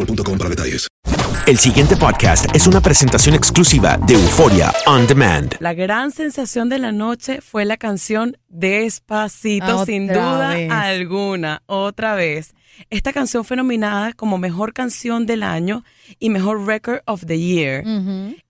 [0.00, 0.86] boostmobile.com para detalles.
[1.46, 5.56] El siguiente podcast es una presentación exclusiva de Euforia On Demand.
[5.58, 10.70] La gran sensación de la noche fue la canción Despacito, sin duda vez.
[10.70, 12.54] alguna, otra vez.
[12.88, 15.84] Esta canción fue nominada como Mejor Canción del Año
[16.18, 17.84] y Mejor Record of the Year.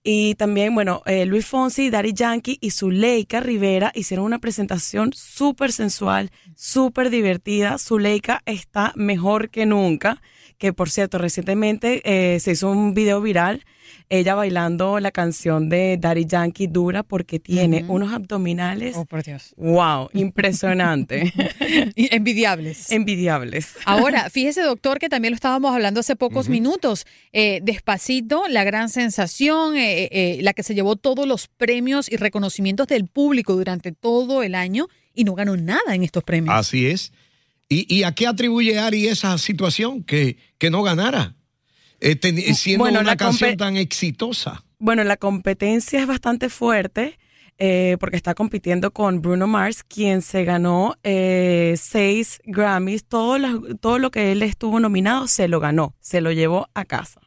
[0.03, 5.71] Y también, bueno, eh, Luis Fonsi, Daddy Yankee y Zuleika Rivera hicieron una presentación súper
[5.71, 7.77] sensual, súper divertida.
[7.79, 10.21] Zuleika está mejor que nunca,
[10.61, 13.65] que por cierto, recientemente eh, se hizo un video viral,
[14.09, 18.95] ella bailando la canción de Daddy Yankee dura porque tiene unos abdominales.
[18.95, 19.55] Oh, por Dios.
[19.57, 21.33] Wow, impresionante.
[21.95, 22.91] Envidiables.
[22.91, 23.73] Envidiables.
[23.85, 27.07] Ahora, fíjese, doctor, que también lo estábamos hablando hace pocos minutos.
[27.33, 32.17] Eh, despacito, la gran sensación, eh, eh, la que se llevó todos los premios y
[32.17, 36.53] reconocimientos del público durante todo el año y no ganó nada en estos premios.
[36.53, 37.11] Así es.
[37.73, 41.35] ¿Y, y a qué atribuye Ari esa situación que, que no ganara?
[42.01, 44.65] Eh, ten- siendo Bueno, una la canción tan exitosa.
[44.77, 47.17] Bueno, la competencia es bastante fuerte
[47.59, 53.05] eh, porque está compitiendo con Bruno Mars, quien se ganó eh, seis Grammys.
[53.05, 56.83] Todo, lo- todo lo que él estuvo nominado se lo ganó, se lo llevó a
[56.83, 57.21] casa.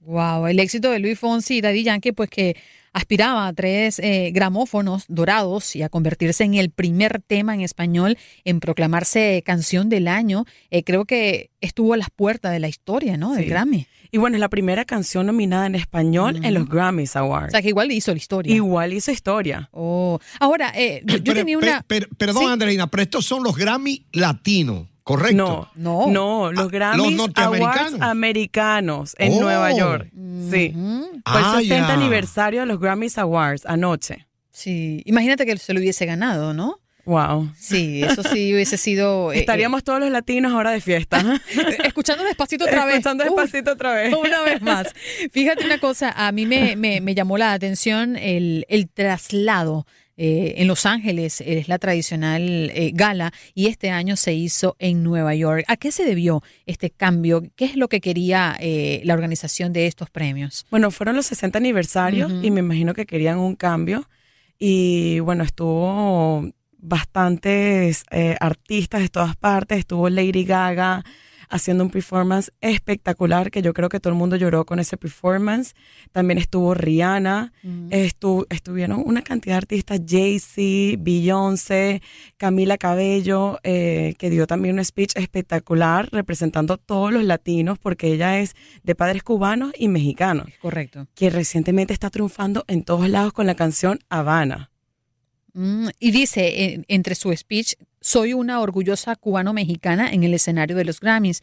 [0.00, 2.56] Wow, el éxito de Luis Fonsi y Daddy Yankee, pues que
[2.94, 8.16] aspiraba a tres eh, gramófonos dorados y a convertirse en el primer tema en español
[8.44, 13.16] en proclamarse canción del año, eh, creo que estuvo a las puertas de la historia,
[13.18, 13.34] ¿no?
[13.34, 13.50] Del Sí.
[13.50, 13.86] Grammy.
[14.10, 17.48] Y bueno, es la primera canción nominada en español en los Grammys Awards.
[17.48, 18.54] O sea, que igual hizo la historia.
[18.54, 19.68] Igual hizo historia.
[19.72, 21.82] Oh, ahora, eh, yo, Pero- tenía una...
[21.82, 22.48] per- perdón, Sí.
[22.50, 25.68] Andreina, pero estos son los Grammy latinos, ¿correcto?
[25.76, 27.76] No, no, los Grammys Ah, los norteamericanos.
[27.92, 29.40] Awards americanos en Oh.
[29.40, 30.08] Nueva York.
[30.50, 30.72] Sí.
[30.74, 31.94] Fue Ah, el 60 ya.
[31.94, 34.26] aniversario de los Grammys Awards anoche.
[34.50, 36.80] Sí, imagínate que se lo hubiese ganado, ¿no?
[37.06, 37.50] Wow.
[37.58, 39.30] Sí, eso sí hubiese sido...
[39.32, 41.20] eh, Estaríamos todos los latinos ahora de fiesta.
[41.20, 42.94] eh, escuchando despacito otra vez.
[42.96, 44.14] Escuchando despacito otra vez.
[44.18, 44.88] Una vez más.
[45.30, 49.86] Fíjate una cosa, a mí me, me- me llamó la atención el, el traslado.
[50.16, 55.02] Eh, en Los Ángeles es la tradicional eh, gala y este año se hizo en
[55.02, 55.64] Nueva York.
[55.66, 57.42] ¿A qué se debió este cambio?
[57.56, 60.66] ¿Qué es lo que quería eh, la organización de estos premios?
[60.70, 64.08] Bueno, fueron los 60 aniversarios y me imagino que querían un cambio.
[64.58, 66.48] Y bueno, estuvo
[66.84, 69.78] bastantes eh, artistas de todas partes.
[69.78, 71.02] Estuvo Lady Gaga
[71.48, 75.74] haciendo un performance espectacular que yo creo que todo el mundo lloró con ese performance.
[76.12, 77.52] También estuvo Rihanna,
[77.90, 82.02] estu- estuvieron una cantidad de artistas, Jay-Z, Beyoncé,
[82.36, 88.12] Camila Cabello, eh, que dio también un speech espectacular representando a todos los latinos porque
[88.12, 90.46] ella es de padres cubanos y mexicanos.
[90.60, 91.06] Correcto.
[91.14, 94.70] Que recientemente está triunfando en todos lados con la canción Habana.
[95.52, 97.74] Mm, y dice en- entre su speech,
[98.04, 101.42] soy una orgullosa cubano-mexicana en el escenario de los Grammys.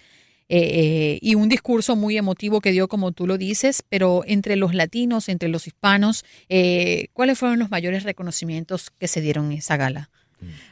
[0.54, 4.74] eh, y un discurso muy emotivo que dio, como tú lo dices, pero entre los
[4.76, 9.78] latinos, entre los hispanos, eh, ¿cuáles fueron los mayores reconocimientos que se dieron en esa
[9.78, 10.10] gala?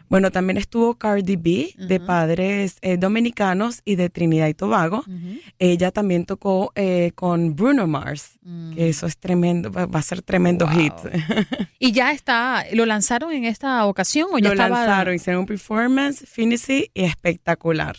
[0.09, 5.03] Bueno, también estuvo Cardi B, de padres eh, dominicanos y de Trinidad y Tobago.
[5.59, 8.39] Ella también tocó eh, con Bruno Mars,
[8.73, 10.93] que eso es tremendo, va va a ser tremendo hit.
[11.77, 14.69] ¿Y ya está, lo lanzaron en esta ocasión o ya Lo estaba?
[14.85, 17.97] lanzaron, hicieron un performance, Finishy, y espectacular.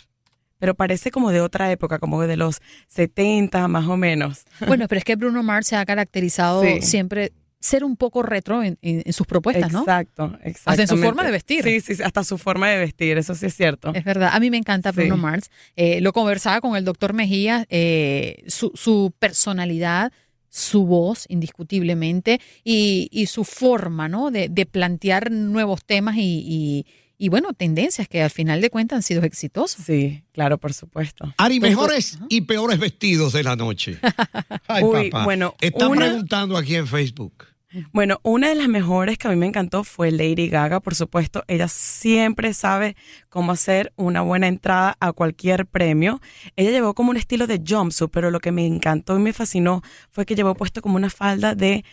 [0.59, 4.43] Pero parece como de otra época, como de los 70 más o menos.
[4.67, 6.81] Bueno, pero es que Bruno Mars se ha caracterizado Sí.
[6.81, 9.79] siempre ser un poco retro en, en- en sus propuestas, ¿no?
[9.81, 10.69] Exacto, exacto.
[10.71, 11.63] Hasta en su forma de vestir.
[11.63, 13.93] Sí, sí, sí, hasta su forma de vestir, eso sí es cierto.
[13.93, 15.21] Es verdad, a mí me encanta Bruno Sí.
[15.21, 15.49] Mars.
[15.77, 20.11] Eh, lo conversaba con el doctor Mejía, eh, su, su personalidad,
[20.49, 24.31] su voz, indiscutiblemente, y, y su forma, ¿no?
[24.31, 26.85] De, de plantear nuevos temas y, y-
[27.23, 29.85] y, bueno, tendencias que al final de cuentas han sido exitosas.
[29.85, 31.33] Sí, claro, por supuesto.
[31.37, 33.99] Ari, mejores y peores vestidos de la noche.
[34.67, 35.23] Ay, Uy, papá.
[35.25, 37.45] bueno, Están una- preguntando aquí en Facebook.
[37.93, 41.43] Bueno, una de las mejores que a mí me encantó fue Lady Gaga, por supuesto.
[41.47, 42.97] Ella siempre sabe
[43.29, 46.19] cómo hacer una buena entrada a cualquier premio.
[46.57, 49.83] Ella llevó como un estilo de jumpsuit, pero lo que me encantó y me fascinó
[50.11, 51.85] fue que llevó puesto como una falda de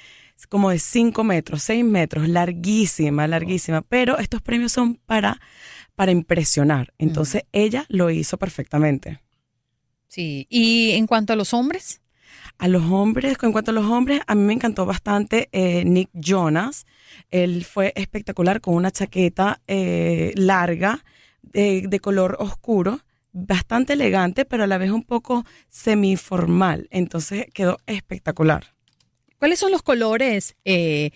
[0.46, 3.82] como de 5 metros, 6 metros, larguísima, larguísima.
[3.82, 5.40] Pero estos premios son para,
[5.96, 6.92] para impresionar.
[6.98, 9.20] Entonces ella lo hizo perfectamente.
[10.06, 12.00] Sí, y en cuanto a los hombres,
[12.60, 16.10] A los hombres, en cuanto a los hombres, a mí me encantó bastante eh, Nick
[16.12, 16.86] Jonas.
[17.30, 21.04] Él fue espectacular con una chaqueta eh, larga,
[21.42, 23.00] de, de color oscuro,
[23.32, 26.88] bastante elegante, pero a la vez un poco semiformal.
[26.90, 28.77] Entonces quedó espectacular.
[29.38, 31.10] ¿Cuáles son los colores eh,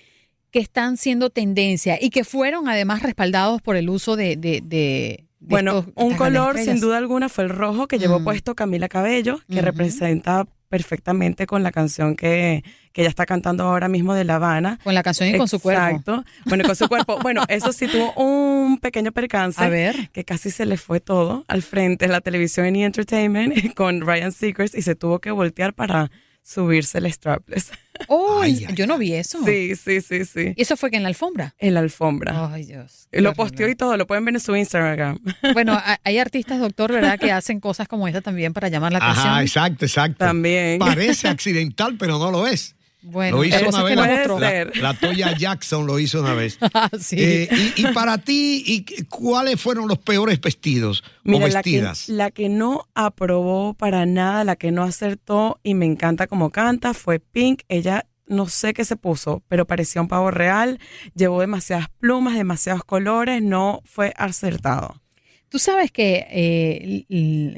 [0.50, 4.36] que están siendo tendencia y que fueron además respaldados por el uso de...
[4.36, 8.20] de, de- de Bueno, estos- un color sin duda alguna fue el rojo que llevó
[8.20, 8.24] Mm.
[8.24, 13.88] puesto Camila Cabello, que representa perfectamente con la canción que, que ella está cantando ahora
[13.88, 14.78] mismo de La Habana.
[14.84, 15.82] Con la canción y con su cuerpo.
[15.84, 16.24] Exacto.
[16.46, 17.18] Bueno, con su cuerpo.
[17.20, 19.60] Bueno, eso sí tuvo un pequeño percance.
[19.62, 20.10] A ver.
[20.12, 24.32] Que casi se le fue todo al frente de la televisión y entertainment con Ryan
[24.32, 26.10] Seacrest y se tuvo que voltear para
[26.42, 27.70] subirse el strapless.
[28.08, 29.44] Oh, yo no vi eso.
[29.44, 30.54] Sí, sí, sí, sí.
[30.56, 31.54] ¿Y eso fue que en la alfombra?
[31.58, 32.52] En la alfombra.
[32.52, 33.06] Ay, Dios.
[33.12, 35.20] Lo posteó y todo, lo pueden ver en su Instagram.
[35.52, 39.28] Bueno, hay artistas, doctor, ¿verdad?, que hacen cosas como esta también para llamar la atención.
[39.28, 40.18] Ajá, exacto, exacto.
[40.18, 40.80] También.
[40.80, 42.74] Parece accidental, pero no lo es.
[43.02, 44.76] Bueno, lo hizo una vez.
[44.80, 46.58] la- Toya Jackson lo hizo una vez.
[46.74, 47.16] Ah, sí.
[47.18, 51.62] Eh, y, y para ti, ¿y qué- ¿cuáles fueron los peores vestidos Mira, o la
[51.62, 52.08] que, vestidas?
[52.08, 56.94] la que no aprobó para nada, la que no acertó y me encanta como canta
[56.94, 57.62] fue Pink.
[57.68, 60.78] Ella no sé qué se puso, pero parecía un pavo real.
[61.14, 65.02] Llevó demasiadas plumas, demasiados colores, no fue acertado.
[65.48, 67.04] Tú sabes que eh,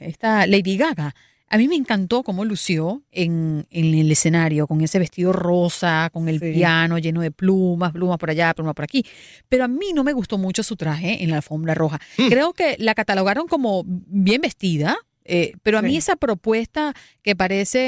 [0.03, 1.15] esta Lady Gaga,
[1.55, 6.29] a mí me encantó cómo lució en, en el escenario, con ese vestido rosa, con
[6.29, 6.53] el Sí.
[6.53, 9.05] piano lleno de plumas, plumas por allá, plumas por aquí.
[9.49, 12.01] Pero a mí no me gustó mucho su traje en la alfombra roja.
[12.19, 12.27] Hmm.
[12.29, 14.97] Creo que la catalogaron como bien vestida.
[15.27, 15.97] eh, pero a mí Sí.
[15.99, 16.93] esa propuesta
[17.23, 17.81] que parece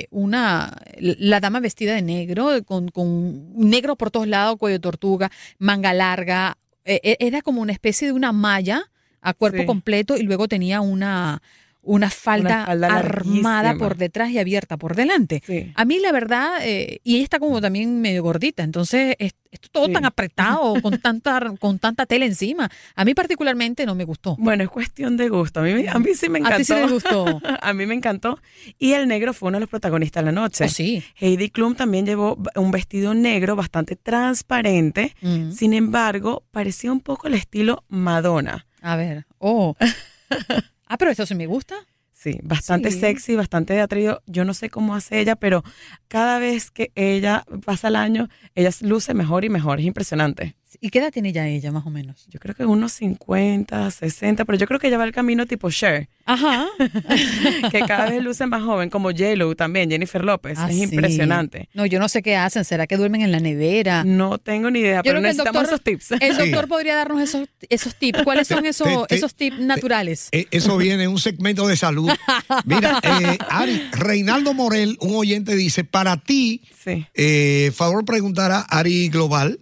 [0.00, 4.80] eh, una la dama vestida de negro con, con negro por todos lados cuello de
[4.80, 8.90] tortuga manga larga eh, eh, era como una especie de una malla
[9.20, 9.66] a cuerpo Sí.
[9.66, 11.40] completo y luego tenía una,
[11.86, 13.78] una falda, Una falda armada larguísima.
[13.78, 15.42] por detrás y abierta por delante.
[15.46, 15.72] Sí.
[15.74, 19.34] A mí la verdad, eh, y ella está como también medio gordita, entonces es,
[19.72, 19.92] todo Sí.
[19.92, 22.68] tan apretado, con tanta, con tanta tela encima.
[22.94, 24.36] A mí particularmente no me gustó.
[24.38, 25.60] Bueno, es cuestión de gusto.
[25.60, 26.54] A mí, a mí sí me encantó.
[26.54, 27.40] A ti sí te gustó.
[27.62, 28.38] a mí me encantó.
[28.78, 30.64] Y el negro fue uno de los protagonistas de la noche.
[30.64, 31.02] Oh, sí.
[31.14, 35.14] Heidi Klum también llevó un vestido negro bastante transparente.
[35.22, 35.52] Mm.
[35.52, 38.66] Sin embargo, parecía un poco el estilo Madonna.
[38.82, 39.74] A ver, oh.
[40.86, 41.74] Ah, pero esto sí me gusta.
[42.12, 43.00] Sí, bastante Sí.
[43.00, 44.22] sexy, bastante atraído.
[44.26, 45.62] Yo no sé cómo hace ella, pero
[46.08, 49.80] cada vez que ella pasa el año, ella luce mejor y mejor.
[49.80, 50.56] Es impresionante.
[50.80, 52.26] ¿Y qué edad tiene ya ella, más o menos?
[52.28, 55.70] Yo creo que unos 50, 60, pero yo creo que ella va el camino tipo
[55.70, 56.66] Cher, Ajá.
[57.70, 60.58] que cada vez luce más joven, como J-Lo también, Jennifer López.
[60.58, 60.82] Ah, es sí.
[60.84, 61.68] impresionante.
[61.74, 62.64] No, yo no sé qué hacen.
[62.64, 64.04] ¿Será que duermen en la nevera?
[64.04, 66.12] No tengo ni idea, Yo pero necesitamos doctor, esos tips.
[66.22, 66.50] el Sí.
[66.50, 68.22] doctor podría darnos esos, esos tips.
[68.22, 70.28] ¿Cuáles son esos, te- te- esos tips naturales?
[70.32, 72.10] Eh, Eso viene en un segmento de salud.
[72.64, 77.06] Mira, eh, Ari, Reinaldo Morel, un oyente, dice, para ti, Sí.
[77.14, 79.58] eh, favor preguntar a Ari Global,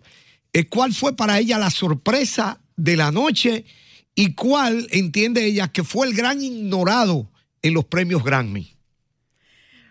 [0.63, 3.65] ¿cuál fue para ella la sorpresa de la noche
[4.15, 7.31] y cuál entiende ella que fue el gran ignorado
[7.63, 8.77] en los premios Grammy?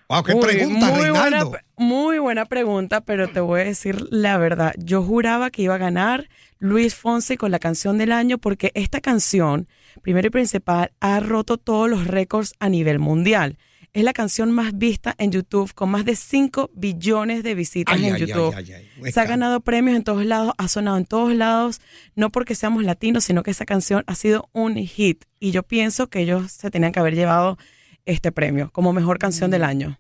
[0.10, 1.10] Wow, qué Uy, pregunta, muy.
[1.10, 1.46] Buena,
[1.78, 4.74] muy buena pregunta, pero te voy a decir la verdad.
[4.78, 6.30] Yo juraba que iba a ganar
[6.60, 9.68] Luis Fonsi con la canción del año porque esta canción
[10.02, 13.58] primero y principal, ha roto todos los récords a nivel mundial.
[13.94, 18.06] Es la canción más vista en YouTube con más de 5 billones de visitas Ay,
[18.08, 18.54] en ay, YouTube.
[18.56, 19.12] ay, ay, ay.
[19.12, 21.80] Se ha ganado premios en todos lados, ha sonado en todos lados,
[22.16, 25.26] no porque seamos latinos, sino que esa canción ha sido un hit.
[25.40, 27.60] Y yo pienso que ellos se tenían que haber llevado
[28.06, 30.00] este premio como mejor canción del año.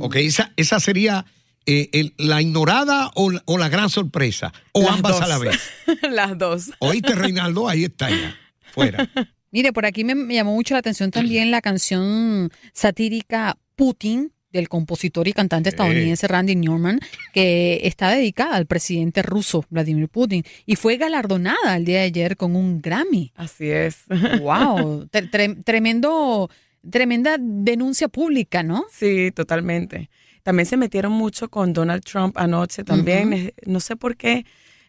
[0.00, 1.26] Ok, esa, esa sería
[1.66, 4.54] eh, el- la ignorada o, la- o la gran sorpresa.
[4.72, 5.58] O Las ambas a la vez.
[6.10, 6.70] Las dos.
[6.78, 8.34] Oíste, Reinaldo, ahí está ya.
[8.72, 9.06] Fuera.
[9.56, 14.68] Mire, por aquí me, me llamó mucho la atención también la canción satírica Putin del
[14.68, 17.00] compositor y cantante estadounidense Randy Newman,
[17.32, 22.36] que está dedicada al presidente ruso Vladimir Putin y fue galardonada el día de ayer
[22.36, 23.32] con un Grammy.
[23.34, 24.04] Así es.
[24.40, 26.50] Wow, Tre- tre- tremendo,
[26.90, 28.84] tremenda denuncia pública, ¿no?
[28.92, 30.10] Sí, totalmente.
[30.42, 33.52] También se metieron mucho con Donald Trump anoche también.
[33.66, 34.44] No sé por qué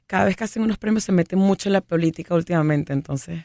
[0.07, 2.93] cada vez que hacen unos premios se meten mucho en la política últimamente.
[2.93, 3.39] Entonces,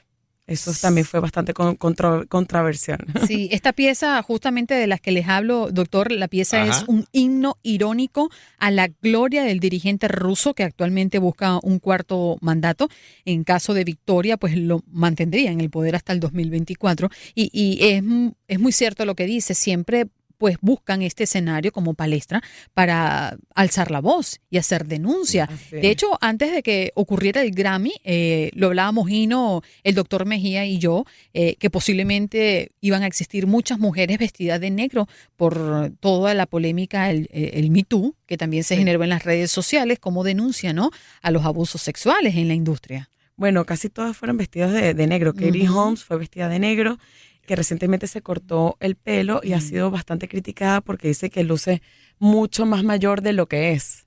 [0.46, 2.98] eso también fue bastante con- contro- controversial.
[3.26, 6.70] Sí, esta pieza justamente de las que les hablo, doctor, la pieza Ajá.
[6.82, 12.36] es un himno irónico a la gloria del dirigente ruso que actualmente busca un cuarto
[12.40, 12.88] mandato.
[13.24, 17.08] En caso de victoria, pues lo mantendría en el poder hasta el 2024.
[17.34, 18.02] Y, y es,
[18.48, 20.08] es muy cierto lo que dice, siempre
[20.42, 22.42] pues buscan este escenario como palestra
[22.74, 25.48] para alzar la voz y hacer denuncia.
[25.70, 30.64] De hecho, antes de que ocurriera el Grammy, eh, lo hablábamos Gino, el doctor Mejía
[30.66, 35.06] y yo, eh, que posiblemente iban a existir muchas mujeres vestidas de negro
[35.36, 39.52] por toda la polémica, el, el Me Too, que también se generó en las redes
[39.52, 40.90] sociales como denuncia ¿no?
[41.22, 43.10] a los abusos sexuales en la industria.
[43.36, 45.34] Bueno, casi todas fueron vestidas de, de negro.
[45.34, 45.78] Katie Ujú.
[45.78, 46.98] Holmes fue vestida de negro,
[47.46, 51.82] que recientemente se cortó el pelo y ha sido bastante criticada porque dice que luce
[52.18, 54.06] mucho más mayor de lo que es.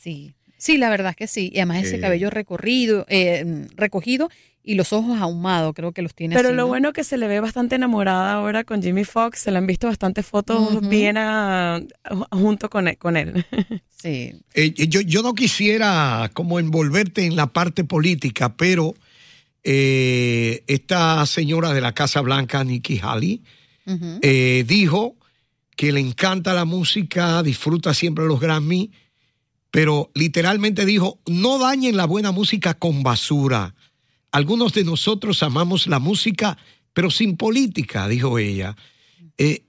[0.00, 0.34] Sí.
[0.58, 1.50] Sí, la verdad es que sí.
[1.52, 4.30] Y además ese cabello recorrido, eh, recogido
[4.62, 6.68] y los ojos ahumados, creo que los tiene Pero así, lo ¿no?
[6.68, 9.40] bueno que se le ve bastante enamorada ahora con Jimmy Fox.
[9.40, 10.88] Se le han visto bastantes fotos Ujú.
[10.88, 11.80] bien a-
[12.30, 12.96] junto con él.
[12.98, 13.44] Con él.
[14.02, 14.32] Sí.
[14.54, 18.94] Eh, yo, yo no quisiera como envolverte en la parte política, pero
[19.64, 23.42] eh, esta señora de la Casa Blanca, Nikki Haley,
[24.22, 25.16] eh, dijo
[25.76, 28.90] que le encanta la música, disfruta siempre los Grammy,
[29.70, 33.74] pero literalmente dijo, no dañen la buena música con basura.
[34.30, 36.58] Algunos de nosotros amamos la música,
[36.92, 38.76] pero sin política, dijo ella.
[39.38, 39.64] Eh,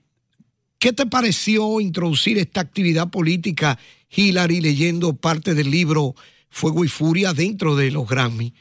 [0.78, 3.78] ¿Qué te pareció introducir esta actividad política,
[4.14, 6.14] Hillary, leyendo parte del libro
[6.50, 8.52] Fuego y Furia dentro de los Grammy?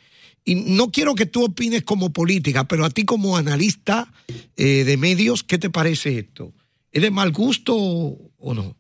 [0.45, 4.12] Y no quiero que tú opines como política, pero a ti como analista
[4.57, 6.53] eh, de medios, ¿qué te parece esto?
[6.91, 8.75] ¿Es de mal gusto o no?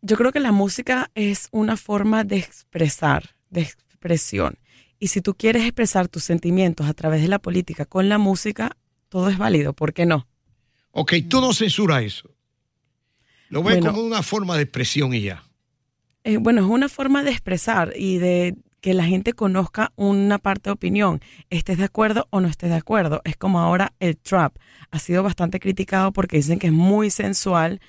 [0.00, 4.58] Yo creo que la música es una forma de expresar, de expresión.
[5.00, 8.76] Y si tú quieres expresar tus sentimientos a través de la política con la música,
[9.08, 9.72] todo es válido.
[9.72, 10.28] ¿Por qué no?
[10.92, 12.30] Ok, tú no censuras eso.
[13.48, 13.92] Lo ves Bueno.
[13.92, 15.44] como una forma de expresión y ya.
[16.24, 20.70] Eh, bueno, es una forma de expresar y de que la gente conozca una parte
[20.70, 21.20] de opinión,
[21.50, 23.20] estés de acuerdo o no estés de acuerdo.
[23.24, 24.56] Es como ahora el trap.
[24.90, 27.80] Ha sido bastante criticado porque dicen que es muy sensual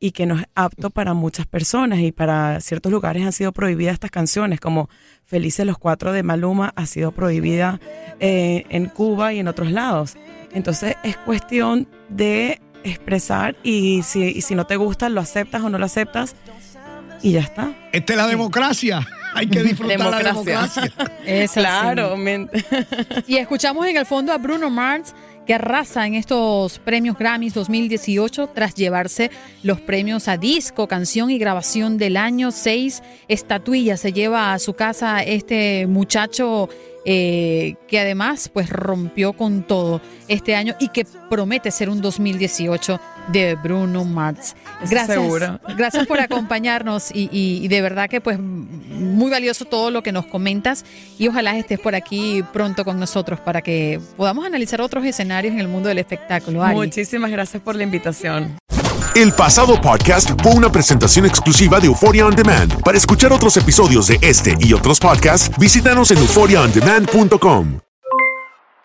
[0.00, 3.94] y que no es apto para muchas personas y para ciertos lugares han sido prohibidas
[3.94, 4.88] estas canciones, como
[5.24, 7.80] Felices los Cuatro de Maluma ha sido prohibida
[8.20, 10.16] eh, en Cuba y en otros lados.
[10.52, 15.68] Entonces es cuestión de expresar y si, y si no te gusta, lo aceptas o
[15.68, 16.36] no lo aceptas
[17.22, 17.72] y ya está.
[17.92, 19.06] Esta es la democracia.
[19.34, 20.92] Hay que disfrutar la democracia.
[21.24, 21.52] Es.
[21.52, 22.16] Claro,
[23.26, 25.14] Y escuchamos en el fondo a Bruno Mars
[25.46, 29.30] que arrasa en estos premios Grammys 2018 tras llevarse
[29.62, 32.50] los premios a disco, canción y grabación del año.
[32.50, 36.68] Seis estatuillas se lleva a su casa este muchacho
[37.06, 43.00] eh, que además pues rompió con todo este año y que promete ser un 2018
[43.28, 44.54] de Bruno Mars.
[44.88, 45.60] Gracias, seguro.
[45.76, 50.12] gracias por acompañarnos y, y- y de verdad que pues muy valioso todo lo que
[50.12, 50.84] nos comentas
[51.18, 55.60] y ojalá estés por aquí pronto con nosotros para que podamos analizar otros escenarios en
[55.60, 56.62] el mundo del espectáculo.
[56.62, 56.74] Ari.
[56.76, 58.56] Muchísimas gracias por la invitación.
[59.14, 62.80] El pasado podcast fue una presentación exclusiva de Euphoria On Demand.
[62.82, 67.80] Para escuchar otros episodios de este y otros podcasts, visítanos en euphoriaondemand.com.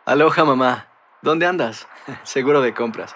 [0.05, 0.87] Aloha mamá,
[1.21, 1.87] ¿dónde andas?
[2.23, 3.15] Seguro de compras.